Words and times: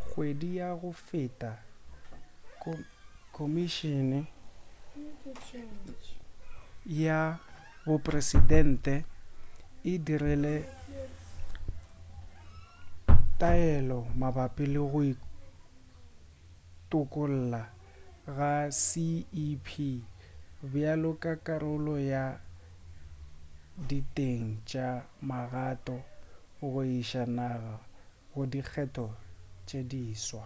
kgwedi 0.00 0.48
ya 0.58 0.68
go 0.80 0.90
feta 1.06 1.50
komišene 3.34 4.20
ya 7.06 7.20
bopresidente 7.86 8.94
e 9.90 9.92
dirile 10.06 10.54
taelelo 13.38 14.00
mabapi 14.20 14.64
le 14.74 14.80
go 14.90 15.00
itokolla 15.12 17.62
ga 18.36 18.52
cep 18.84 19.66
bjalo 20.70 21.10
ka 21.22 21.32
karolo 21.46 21.94
ya 22.12 22.24
diteng 23.88 24.44
tša 24.68 24.88
magato 25.28 25.96
go 26.72 26.80
iša 27.00 27.22
naga 27.38 27.74
go 28.32 28.40
dikgetho 28.52 29.06
tše 29.66 29.80
diswa 29.90 30.44